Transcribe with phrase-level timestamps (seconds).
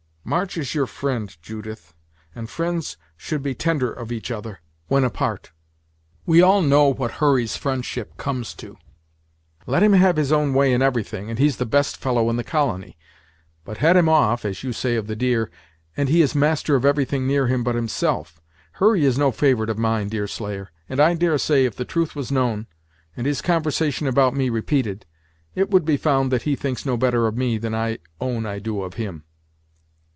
[0.23, 1.95] "March is your fri'nd, Judith;
[2.35, 5.51] and fri'nds should be tender of each other, when apart."
[6.27, 8.77] "We all know what Hurry's friendship comes to!
[9.65, 12.43] Let him have his own way in everything, and he's the best fellow in the
[12.43, 12.97] colony;
[13.65, 15.49] but 'head him off,' as you say of the deer,
[15.97, 18.39] and he is master of everything near him but himself.
[18.73, 22.31] Hurry is no favorite of mine, Deerslayer; and I dare say, if the truth was
[22.31, 22.67] known,
[23.17, 25.07] and his conversation about me repeated,
[25.55, 28.59] it would be found that he thinks no better of me than I own I
[28.59, 29.23] do of him."